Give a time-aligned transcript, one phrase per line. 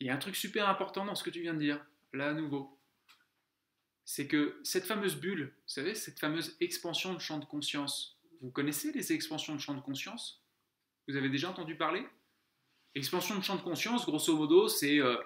[0.00, 2.28] il y a un truc super important dans ce que tu viens de dire, là
[2.28, 2.78] à nouveau.
[4.04, 8.50] C'est que cette fameuse bulle, vous savez, cette fameuse expansion de champ de conscience, vous
[8.50, 10.44] connaissez les expansions de champ de conscience?
[11.08, 12.06] Vous avez déjà entendu parler?
[12.94, 15.16] Expansion de champ de conscience, grosso modo, c'est euh,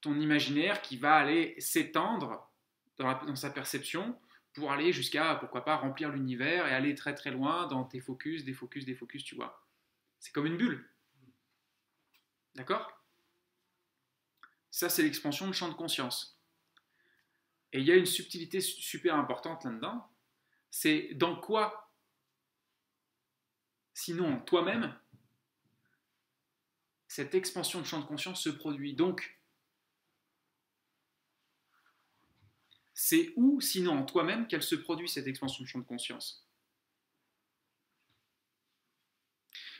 [0.00, 2.50] ton imaginaire qui va aller s'étendre
[2.98, 4.18] dans, sa perception
[4.52, 8.44] pour aller jusqu'à, pourquoi pas, remplir l'univers et aller très très loin dans tes focus,
[8.44, 9.66] des focus, des focus, tu vois.
[10.18, 10.88] C'est comme une bulle.
[12.54, 12.95] D'accord?
[14.76, 16.38] Ça, c'est l'expansion de champ de conscience.
[17.72, 20.06] Et il y a une subtilité super importante là-dedans.
[20.70, 21.90] C'est dans quoi,
[23.94, 24.94] sinon toi-même,
[27.08, 28.92] cette expansion de champ de conscience se produit.
[28.92, 29.40] Donc,
[32.92, 36.46] c'est où, sinon en toi-même, qu'elle se produit, cette expansion de champ de conscience?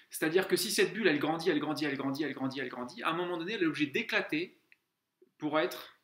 [0.09, 3.03] C'est-à-dire que si cette bulle, elle grandit, elle grandit, elle grandit, elle grandit, elle grandit,
[3.03, 4.59] à un moment donné, elle est obligée d'éclater
[5.39, 6.01] pour être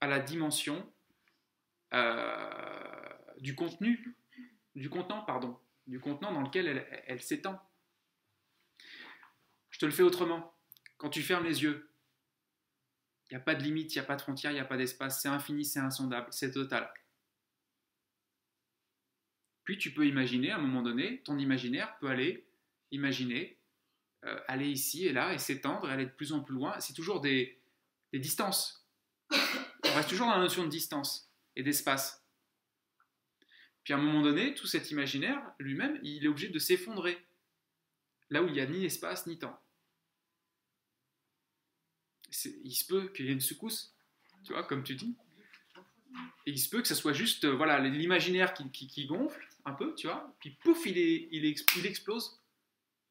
[0.00, 0.90] à la dimension
[1.92, 4.16] euh, du contenu,
[4.74, 7.60] du contenant, pardon, du contenant dans lequel elle, s'étend.
[9.70, 10.54] Je te le fais autrement.
[10.96, 11.90] Quand tu fermes les yeux,
[13.30, 14.64] il n'y a pas de limite, il n'y a pas de frontière, il n'y a
[14.64, 16.92] pas d'espace, c'est infini, c'est insondable, c'est total.
[19.64, 22.48] Puis tu peux imaginer, à un moment donné, ton imaginaire peut aller
[22.90, 23.58] imaginer,
[24.24, 26.78] euh, aller ici et là et s'étendre et aller de plus en plus loin.
[26.80, 27.59] C'est toujours des,
[28.18, 28.86] distances.
[29.30, 32.24] On reste toujours dans la notion de distance et d'espace.
[33.84, 37.18] Puis à un moment donné, tout cet imaginaire lui-même, il est obligé de s'effondrer.
[38.28, 39.60] Là où il n'y a ni espace ni temps.
[42.64, 43.94] Il se peut qu'il y ait une secousse,
[44.44, 45.16] tu vois, comme tu dis.
[46.46, 49.94] Et il se peut que ce soit juste euh, voilà l'imaginaire qui, gonfle un peu,
[49.94, 52.40] tu vois, puis pouf, il, il explose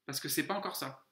[0.06, 1.06] parce que c'est pas encore ça.